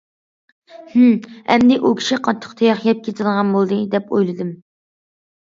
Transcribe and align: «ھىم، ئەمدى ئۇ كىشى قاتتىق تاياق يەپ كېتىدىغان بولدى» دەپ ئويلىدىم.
«ھىم، 0.93 1.11
ئەمدى 1.55 1.77
ئۇ 1.81 1.91
كىشى 1.99 2.17
قاتتىق 2.29 2.57
تاياق 2.63 2.83
يەپ 2.89 3.05
كېتىدىغان 3.09 3.53
بولدى» 3.59 3.79
دەپ 3.95 4.11
ئويلىدىم. 4.19 4.53